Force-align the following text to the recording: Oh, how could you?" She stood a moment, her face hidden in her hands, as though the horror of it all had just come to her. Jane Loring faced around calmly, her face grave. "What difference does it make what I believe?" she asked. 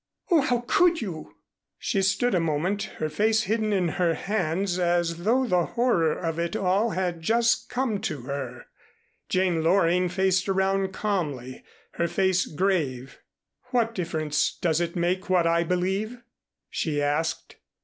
Oh, 0.31 0.41
how 0.41 0.63
could 0.65 0.99
you?" 0.99 1.35
She 1.77 2.01
stood 2.01 2.33
a 2.33 2.39
moment, 2.39 2.93
her 2.97 3.07
face 3.07 3.43
hidden 3.43 3.71
in 3.71 3.87
her 3.87 4.15
hands, 4.15 4.79
as 4.79 5.17
though 5.25 5.45
the 5.45 5.67
horror 5.77 6.17
of 6.17 6.39
it 6.39 6.55
all 6.55 6.89
had 6.89 7.21
just 7.21 7.69
come 7.69 8.01
to 8.01 8.21
her. 8.21 8.65
Jane 9.29 9.61
Loring 9.63 10.09
faced 10.09 10.49
around 10.49 10.91
calmly, 10.91 11.63
her 11.91 12.07
face 12.07 12.47
grave. 12.47 13.19
"What 13.65 13.93
difference 13.93 14.57
does 14.59 14.81
it 14.81 14.95
make 14.95 15.29
what 15.29 15.45
I 15.45 15.61
believe?" 15.63 16.17
she 16.71 16.99
asked. 16.99 17.57